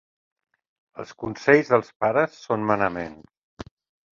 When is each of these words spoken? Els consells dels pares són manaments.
Els 1.03 1.11
consells 1.23 1.69
dels 1.73 1.91
pares 2.05 2.41
són 2.47 2.67
manaments. 2.73 3.71